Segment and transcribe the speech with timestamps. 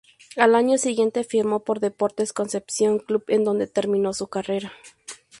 [0.35, 4.73] Al año siguiente firmó por Deportes Concepción, club en donde terminó su carrera.